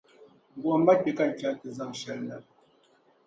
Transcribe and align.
Guhimi 0.61 0.83
ma 0.85 0.93
kpɛ 0.99 1.11
ka 1.17 1.23
n 1.29 1.33
chaŋ 1.39 1.51
nti 1.55 1.67
zaŋ 1.77 1.91
shɛli 1.99 2.25
na. 2.29 2.37